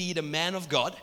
[0.00, 0.96] Indeed, a man of God.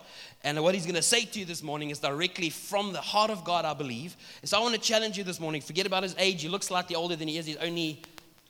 [0.43, 3.29] And what he's going to say to you this morning is directly from the heart
[3.29, 4.17] of God, I believe.
[4.41, 5.61] And so I want to challenge you this morning.
[5.61, 6.41] Forget about his age.
[6.41, 7.45] He looks slightly older than he is.
[7.45, 8.01] He's only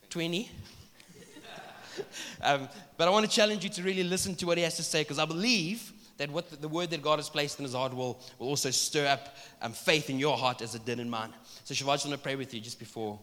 [0.09, 0.49] 20.
[2.41, 4.83] um, but I want to challenge you to really listen to what he has to
[4.83, 7.73] say because I believe that what the, the, word that God has placed in his
[7.73, 11.09] heart will, will also stir up um, faith in your heart as it did in
[11.09, 11.33] mine.
[11.65, 13.19] So, Shiva, I just want to pray with you just before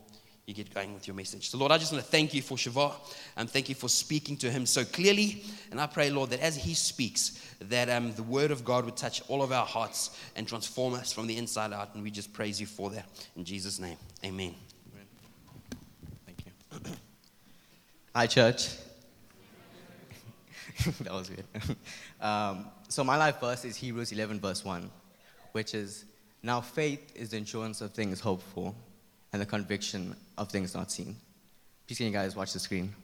[0.47, 1.49] you get going with your message.
[1.49, 2.93] So, Lord, I just want to thank you for Shiva
[3.37, 5.43] and thank you for speaking to him so clearly.
[5.71, 8.97] And I pray, Lord, that as he speaks, that um, the word of God would
[8.97, 11.95] touch all of our hearts and transform us from the inside out.
[11.95, 13.09] And we just praise you for that.
[13.37, 14.55] In Jesus' name, amen.
[16.27, 16.91] Thank you.
[18.15, 18.69] Hi, church.
[21.01, 21.47] that was weird.
[22.21, 24.89] Um, so, my life verse is Hebrews 11, verse 1,
[25.53, 26.07] which is
[26.43, 28.75] Now faith is the insurance of things hoped for
[29.35, 31.17] and the conviction of things not seen.
[31.89, 32.95] Please, can you guys watch the screen?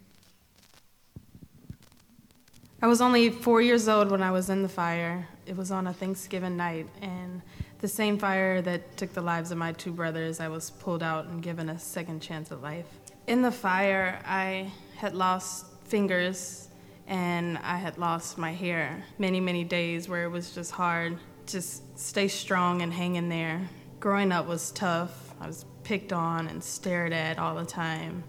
[2.80, 5.26] I was only four years old when I was in the fire.
[5.44, 7.42] It was on a Thanksgiving night, and
[7.80, 11.26] the same fire that took the lives of my two brothers, I was pulled out
[11.26, 12.86] and given a second chance at life.
[13.26, 16.68] In the fire, I had lost fingers
[17.08, 19.02] and I had lost my hair.
[19.18, 21.18] Many, many days where it was just hard.
[21.46, 23.68] Just stay strong and hang in there.
[23.98, 25.34] Growing up was tough.
[25.40, 28.22] I was picked on and stared at all the time.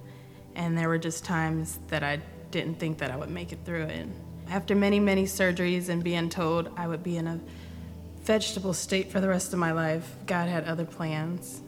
[0.55, 3.83] And there were just times that I didn't think that I would make it through
[3.83, 4.07] it.
[4.49, 7.39] After many, many surgeries and being told I would be in a
[8.23, 11.61] vegetable state for the rest of my life, God had other plans.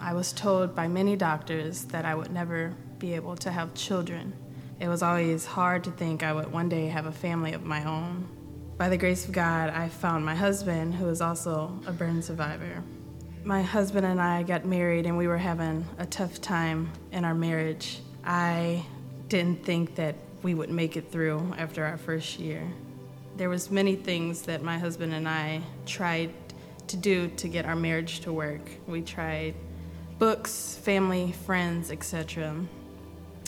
[0.00, 4.32] I was told by many doctors that I would never be able to have children.
[4.80, 7.84] It was always hard to think I would one day have a family of my
[7.84, 8.26] own.
[8.78, 12.82] By the grace of God, I found my husband, who is also a burn survivor
[13.46, 17.34] my husband and I got married and we were having a tough time in our
[17.34, 18.00] marriage.
[18.24, 18.84] I
[19.28, 22.66] didn't think that we would make it through after our first year.
[23.36, 26.32] There was many things that my husband and I tried
[26.88, 28.62] to do to get our marriage to work.
[28.88, 29.54] We tried
[30.18, 32.52] books, family, friends, etc.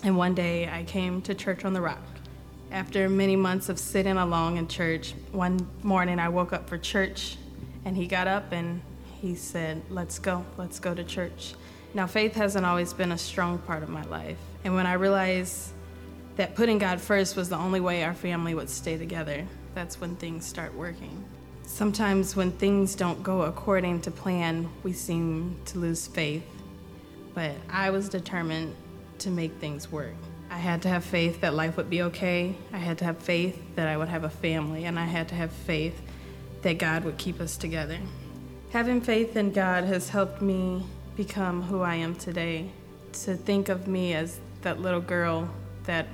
[0.04, 2.04] And one day I came to church on the rock.
[2.70, 7.36] After many months of sitting alone in church, one morning I woke up for church
[7.84, 8.80] and he got up and
[9.20, 11.54] he said, Let's go, let's go to church.
[11.94, 14.38] Now, faith hasn't always been a strong part of my life.
[14.64, 15.70] And when I realized
[16.36, 20.14] that putting God first was the only way our family would stay together, that's when
[20.16, 21.24] things start working.
[21.62, 26.44] Sometimes when things don't go according to plan, we seem to lose faith.
[27.34, 28.74] But I was determined
[29.18, 30.14] to make things work.
[30.50, 32.54] I had to have faith that life would be okay.
[32.72, 34.84] I had to have faith that I would have a family.
[34.84, 36.00] And I had to have faith
[36.62, 37.98] that God would keep us together.
[38.70, 40.84] Having faith in God has helped me
[41.16, 42.70] become who I am today.
[43.24, 45.48] To think of me as that little girl
[45.84, 46.06] that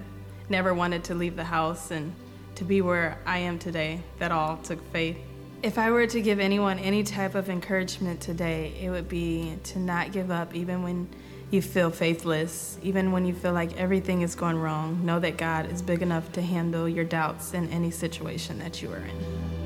[0.49, 2.15] never wanted to leave the house and
[2.55, 5.17] to be where I am today, that all took faith.
[5.65, 9.81] If I were to give anyone any type of encouragement today, it would be to
[9.81, 11.09] not give up even when
[11.51, 15.05] you feel faithless, even when you feel like everything is going wrong.
[15.05, 18.93] Know that God is big enough to handle your doubts in any situation that you
[18.93, 19.64] are in.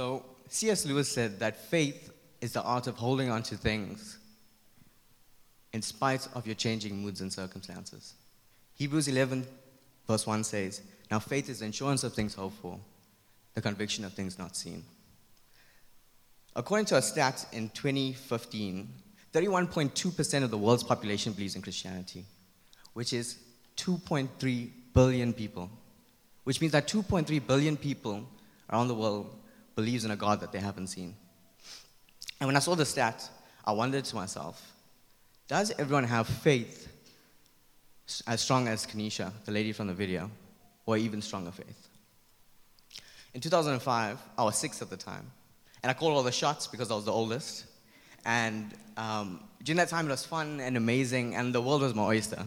[0.00, 0.86] So, C.S.
[0.86, 4.16] Lewis said that faith is the art of holding on to things
[5.74, 8.14] in spite of your changing moods and circumstances.
[8.76, 9.46] Hebrews 11,
[10.08, 10.80] verse 1 says,
[11.10, 12.80] Now faith is the insurance of things hoped for,
[13.52, 14.84] the conviction of things not seen.
[16.56, 18.88] According to a stat in 2015,
[19.34, 22.24] 31.2% of the world's population believes in Christianity,
[22.94, 23.36] which is
[23.76, 25.68] 2.3 billion people,
[26.44, 28.26] which means that 2.3 billion people
[28.70, 29.36] around the world
[29.80, 31.16] believes in a God that they haven't seen.
[32.38, 33.26] And when I saw the stat,
[33.64, 34.56] I wondered to myself,
[35.48, 36.86] does everyone have faith
[38.26, 40.30] as strong as Kanisha, the lady from the video,
[40.84, 41.88] or even stronger faith?
[43.32, 45.30] In 2005, I was six at the time,
[45.82, 47.64] and I called all the shots because I was the oldest.
[48.26, 52.02] And um, during that time, it was fun and amazing, and the world was my
[52.02, 52.44] oyster.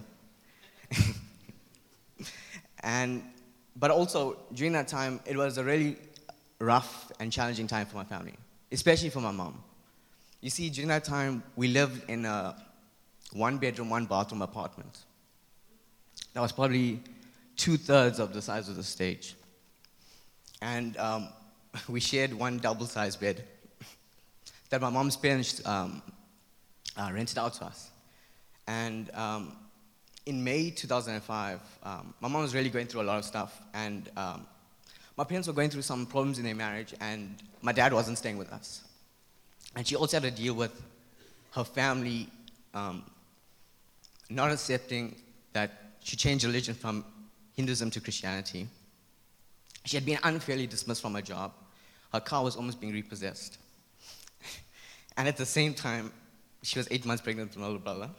[2.83, 3.23] and,
[3.75, 5.97] but also, during that time, it was a really
[6.63, 8.33] rough and challenging time for my family,
[8.71, 9.61] especially for my mom.
[10.41, 12.55] You see, during that time, we lived in a
[13.33, 14.99] one bedroom, one bathroom apartment.
[16.33, 17.01] That was probably
[17.55, 19.35] two thirds of the size of the stage.
[20.61, 21.29] And um,
[21.87, 23.43] we shared one double sized bed
[24.69, 26.01] that my mom's parents um,
[26.97, 27.89] uh, rented out to us.
[28.67, 29.55] And um,
[30.25, 34.09] in May 2005, um, my mom was really going through a lot of stuff, and
[34.15, 34.47] um,
[35.17, 38.37] my parents were going through some problems in their marriage, and my dad wasn't staying
[38.37, 38.81] with us.
[39.75, 40.81] And she also had to deal with
[41.51, 42.29] her family
[42.73, 43.03] um,
[44.29, 45.15] not accepting
[45.53, 47.05] that she changed religion from
[47.55, 48.67] Hinduism to Christianity.
[49.85, 51.53] She had been unfairly dismissed from her job.
[52.11, 53.57] Her car was almost being repossessed.
[55.17, 56.11] and at the same time,
[56.63, 58.09] she was eight months pregnant with an older brother.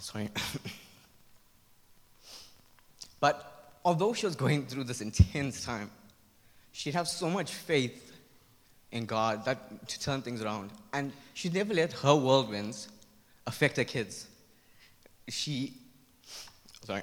[0.00, 0.28] Sorry.
[3.24, 5.90] but although she was going through this intense time,
[6.72, 8.12] she'd have so much faith
[8.92, 10.68] in God that to turn things around.
[10.92, 12.88] And she never let her whirlwinds
[13.46, 14.26] affect her kids.
[15.26, 15.72] She,
[16.82, 17.00] sorry,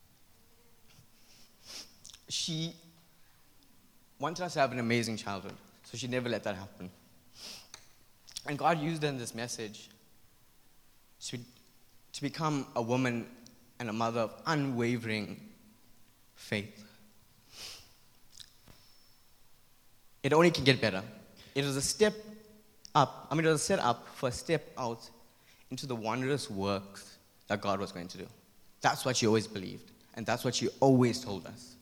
[2.30, 2.72] she
[4.18, 6.88] wanted us to have an amazing childhood, so she never let that happen.
[8.46, 9.90] And God used her in this message
[11.26, 11.38] to,
[12.14, 13.26] to become a woman
[13.80, 15.40] and a mother of unwavering
[16.34, 16.84] faith.
[20.22, 21.02] It only can get better.
[21.54, 22.14] It was a step
[22.94, 25.08] up, I mean, it was a set up for a step out
[25.70, 28.26] into the wondrous works that God was going to do.
[28.80, 31.74] That's what she always believed, and that's what she always told us.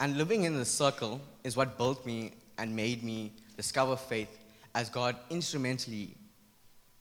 [0.00, 4.38] And living in this circle is what built me and made me discover faith
[4.74, 6.14] as God instrumentally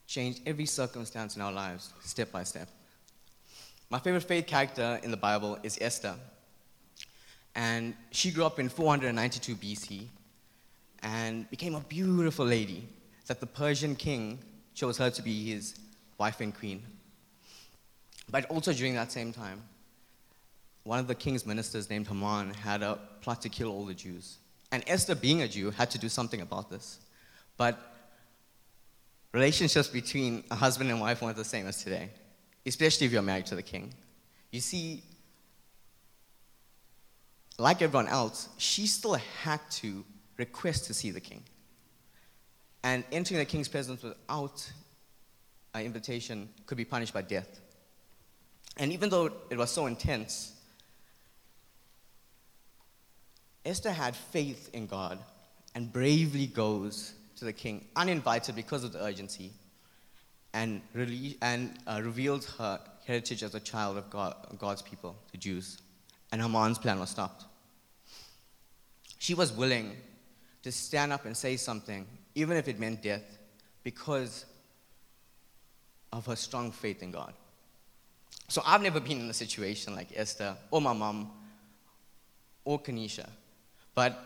[0.08, 2.68] changed every circumstance in our lives, step by step.
[3.92, 6.16] My favorite faith character in the Bible is Esther.
[7.56, 10.06] And she grew up in 492 BC
[11.04, 12.88] and became a beautiful lady
[13.28, 14.40] that the Persian king
[14.74, 15.76] chose her to be his
[16.18, 16.82] wife and queen.
[18.30, 19.62] But also during that same time,
[20.86, 24.38] one of the king's ministers named Haman had a plot to kill all the Jews.
[24.72, 27.00] And Esther, being a Jew, had to do something about this.
[27.58, 27.78] But
[29.34, 32.10] relationships between a husband and wife weren't the same as today,
[32.66, 33.94] especially if you're married to the king.
[34.52, 35.04] You see,
[37.58, 40.04] like everyone else, she still had to
[40.38, 41.44] request to see the king.
[42.84, 44.72] And entering the king's presence without
[45.74, 47.60] an invitation could be punished by death.
[48.78, 50.54] And even though it was so intense,
[53.64, 55.20] Esther had faith in God
[55.76, 59.52] and bravely goes to the king, uninvited because of the urgency,
[60.54, 65.38] and, rele- and uh, revealed her heritage as a child of God, God's people, the
[65.38, 65.80] Jews.
[66.32, 67.46] And Haman's plan was stopped.
[69.20, 69.96] She was willing
[70.64, 72.06] to stand up and say something,
[72.36, 73.38] even if it meant death,
[73.84, 74.46] because
[76.14, 77.34] of her strong faith in God.
[78.48, 81.32] So I've never been in a situation like Esther or my mom
[82.66, 83.30] or Kanisha.
[83.96, 84.20] But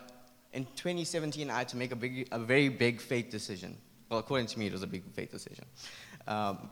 [0.54, 3.78] in 2017, I had to make a, big, a very big faith decision.
[4.10, 5.66] Well, according to me, it was a big faith decision.
[6.28, 6.70] Um,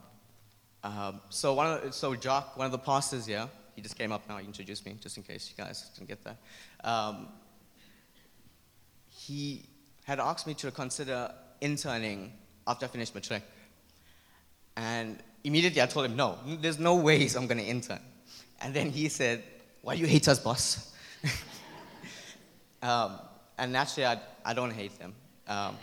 [0.84, 4.28] um, so, one of, so Jock, one of the pastors here, he just came up
[4.28, 6.38] now, he introduced me, just in case you guys didn't get that.
[6.84, 7.30] Um,
[9.10, 9.66] he
[10.04, 12.34] had asked me to consider interning
[12.68, 13.44] after I finished matric.
[14.76, 18.00] And immediately I told him, no, there's no ways I'm going to intern.
[18.62, 19.44] And then he said,
[19.82, 20.94] why do you hate us, boss?
[22.82, 23.20] um,
[23.58, 25.14] and naturally, I, I don't hate them.
[25.48, 25.78] Um,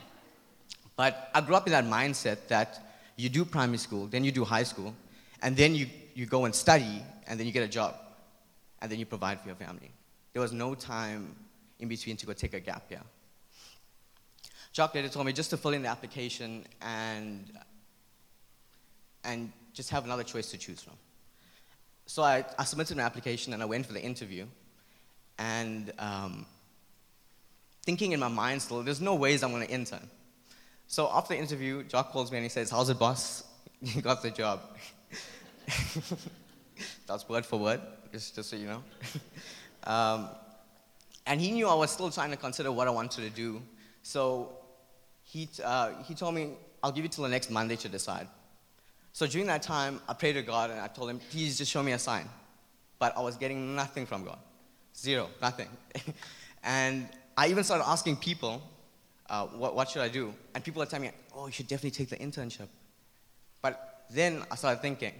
[0.97, 2.90] but I grew up in that mindset that
[3.21, 4.95] you do primary school, then you do high school,
[5.43, 7.95] and then you, you go and study, and then you get a job,
[8.81, 9.91] and then you provide for your family.
[10.33, 11.35] There was no time
[11.79, 13.03] in between to go take a gap year.
[14.73, 17.51] Jock later told me just to fill in the application and,
[19.25, 20.95] and just have another choice to choose from.
[22.07, 24.47] So I, I submitted an application and I went for the interview.
[25.39, 26.47] And um,
[27.83, 30.09] thinking in my mind still, there's no ways I'm going to intern.
[30.91, 33.45] So after the interview, Jock calls me and he says, How's it, boss?
[33.81, 34.61] You got the job.
[37.07, 37.81] That's word for word,
[38.13, 38.83] just, just so you know.
[39.85, 40.29] um,
[41.27, 43.63] and he knew I was still trying to consider what I wanted to do.
[44.03, 44.53] So
[45.23, 48.27] he, uh, he told me, I'll give you till the next Monday to decide.
[49.13, 51.85] So during that time, I prayed to God and I told him, please just show
[51.85, 52.29] me a sign.
[52.99, 54.39] But I was getting nothing from God.
[54.97, 55.69] Zero, nothing.
[56.65, 58.61] and I even started asking people,
[59.31, 60.35] uh, what, what should I do?
[60.55, 62.67] And people are telling me, oh, you should definitely take the internship.
[63.63, 65.13] But then I started thinking,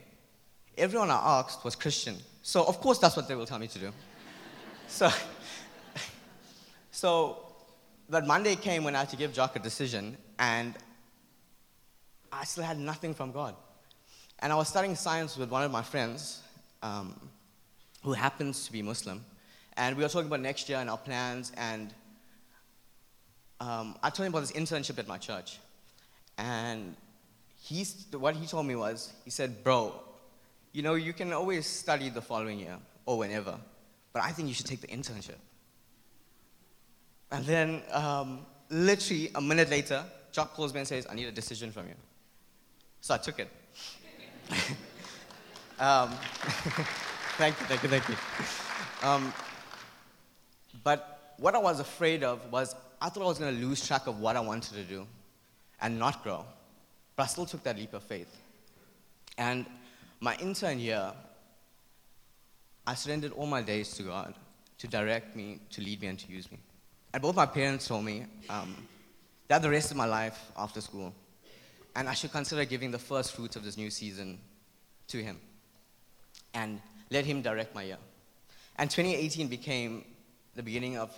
[0.77, 2.17] everyone I asked was Christian.
[2.43, 3.93] So of course that's what they will tell me to do.
[4.89, 5.09] so,
[6.91, 7.39] so
[8.09, 10.75] that Monday came when I had to give Jock a decision, and
[12.33, 13.55] I still had nothing from God.
[14.41, 16.43] And I was studying science with one of my friends
[16.83, 17.15] um,
[18.03, 19.25] who happens to be Muslim.
[19.77, 21.53] And we were talking about next year and our plans.
[21.57, 21.95] And
[23.61, 25.59] um, I told him about this internship at my church.
[26.39, 26.97] And
[27.63, 29.95] he's, what he told me was, he said, Bro,
[30.73, 33.59] you know, you can always study the following year or whenever,
[34.13, 35.37] but I think you should take the internship.
[37.31, 41.33] And then, um, literally a minute later, Jock calls me and says, I need a
[41.33, 41.95] decision from you.
[43.01, 43.49] So I took it.
[45.79, 46.11] um,
[47.37, 48.17] thank you, thank you, thank you.
[49.03, 49.33] Um,
[50.83, 54.07] but what I was afraid of was I thought I was going to lose track
[54.07, 55.07] of what I wanted to do
[55.81, 56.45] and not grow.
[57.17, 58.35] But I still took that leap of faith.
[59.39, 59.65] And
[60.21, 61.13] my intern year,
[62.87, 64.35] I surrendered all my days to God
[64.79, 66.59] to direct me, to lead me, and to use me.
[67.13, 68.77] And both my parents told me um,
[69.49, 71.15] that the rest of my life after school,
[71.97, 74.39] and I should consider giving the first fruits of this new season
[75.09, 75.39] to Him
[76.55, 76.81] and
[77.11, 77.99] let Him direct my year.
[78.77, 80.05] And 2018 became
[80.55, 81.15] the beginning of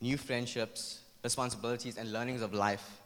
[0.00, 3.00] new friendships, responsibilities, and learnings of life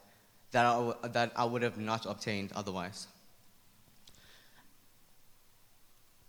[0.53, 3.09] that I, that I would have not obtained otherwise.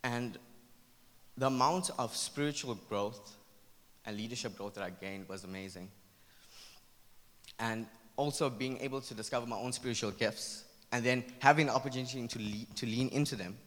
[0.04, 0.38] And
[1.38, 3.36] the amount of spiritual growth
[4.06, 5.90] and leadership growth that I gained was amazing.
[7.60, 12.28] And also being able to discover my own spiritual gifts and then having the opportunity
[12.28, 13.58] to, lead, to lean into them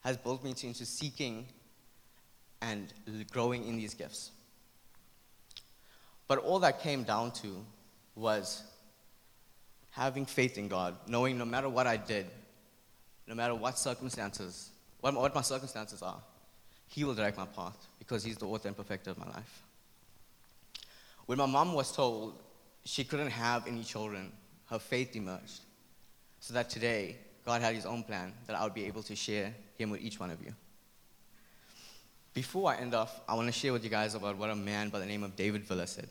[0.00, 1.46] has built me into seeking
[2.62, 2.92] and
[3.30, 4.30] growing in these gifts.
[6.28, 7.64] But all that came down to
[8.14, 8.62] was
[9.90, 12.26] having faith in God, knowing no matter what I did,
[13.26, 16.20] no matter what circumstances, what, what my circumstances are,
[16.88, 19.62] He will direct my path because He's the author and perfecter of my life.
[21.26, 22.42] When my mom was told
[22.84, 24.32] she couldn't have any children,
[24.70, 25.60] her faith emerged.
[26.40, 29.54] So that today, God had His own plan that I would be able to share
[29.78, 30.54] Him with each one of you.
[32.36, 34.90] Before I end off, I want to share with you guys about what a man
[34.90, 36.06] by the name of David Villa said.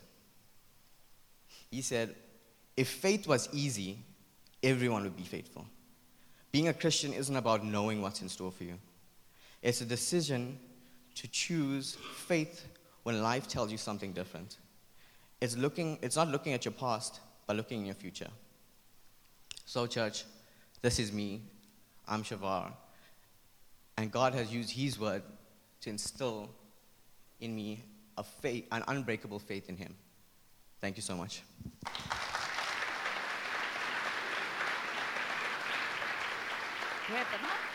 [1.70, 2.16] He said,
[2.76, 4.00] If faith was easy,
[4.64, 5.68] everyone would be faithful.
[6.52, 8.80] Being a Christian isn't about knowing what's in store for you,
[9.62, 10.58] it's a decision
[11.14, 12.66] to choose faith
[13.04, 14.58] when life tells you something different.
[15.42, 18.30] It's, looking, it's not looking at your past, but looking in your future.
[19.68, 20.24] So, church,
[20.82, 21.44] this is me.
[22.08, 22.72] I'm Shavar.
[23.96, 25.22] And God has used His word
[25.86, 26.50] to instill
[27.40, 27.80] in me
[28.18, 29.96] a faith, an unbreakable faith in Him.
[30.82, 31.44] Thank you so much.